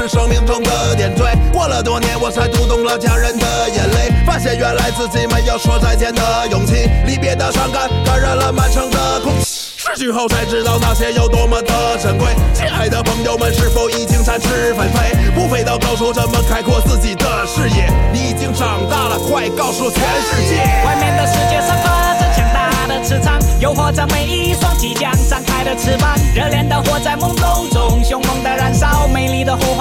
[0.00, 1.24] 是生命中的点缀。
[1.52, 6.88] 过了多年，我才读懂了家人的眼泪，发现原来自己没有说再见的勇气。
[7.04, 9.76] 离别的伤感感染了满城的空气。
[9.76, 12.28] 失去后才知道那些有多么的珍贵。
[12.54, 15.14] 亲爱的朋友们，是否已经展翅纷飞？
[15.34, 17.90] 不飞到高处，怎么开阔自己的视野？
[18.12, 20.56] 你已经长大了，快告诉全世界！
[20.86, 26.14] 外面的世界散发着强大的磁场，诱惑着每一双即将张开的翅膀。
[26.34, 29.79] 热恋的火在懵懂中凶猛的燃烧，美丽的火花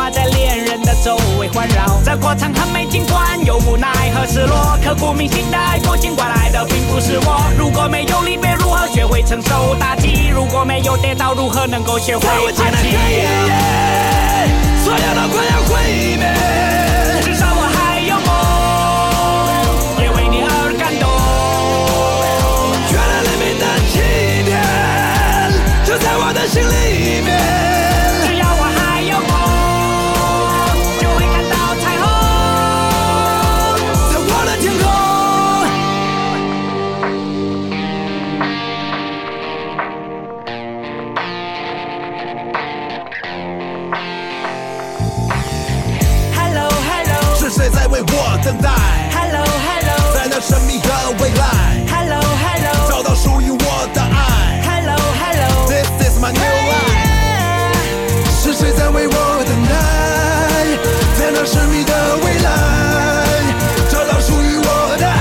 [1.39, 1.99] 的周围环绕。
[2.03, 7.41] 这过程很美，尽管有无奈和失落，刻骨铭心的爱过，尽管来的并不是我。
[7.57, 10.27] 如果没有离别，如何学会承受打击？
[10.27, 14.28] 如果没有跌倒，如何能够学会爬起？
[48.49, 48.69] 等待
[49.13, 50.89] ？Hello Hello 在那神秘的
[51.19, 51.45] 未来
[51.87, 54.59] ，Hello Hello 找到属于我的爱。
[54.65, 57.77] Hello Hello This is my new life。
[58.41, 59.13] 是谁在为我
[59.45, 59.75] 等待？
[61.19, 61.93] 在那神秘的
[62.25, 62.49] 未来，
[63.91, 65.19] 找到属于我的爱。